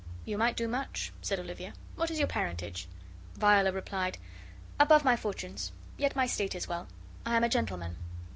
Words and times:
"You 0.25 0.35
might 0.35 0.57
do 0.57 0.67
much," 0.67 1.11
said 1.21 1.39
Olivia. 1.39 1.73
"What 1.95 2.09
is 2.09 2.17
your 2.17 2.27
parentage?'" 2.27 2.87
Viola 3.35 3.71
replied: 3.71 4.17
"Above 4.79 5.05
my 5.05 5.15
fortunes, 5.15 5.71
yet 5.95 6.15
my 6.15 6.25
state 6.25 6.55
is 6.55 6.67
well. 6.67 6.87
I 7.23 7.35
am 7.37 7.43
a 7.43 7.49
gentleman." 7.49 7.97